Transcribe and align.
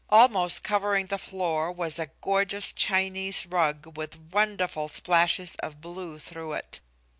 Almost 0.09 0.63
covering 0.63 1.05
the 1.05 1.19
floor 1.19 1.71
was 1.71 1.99
a 1.99 2.09
gorgeous 2.21 2.73
Chinese 2.73 3.45
rug 3.45 3.95
with 3.95 4.17
wonderful 4.31 4.87
splashes 4.87 5.55
of 5.57 5.79
blue 5.79 6.17
through 6.17 6.53
it. 6.53 6.79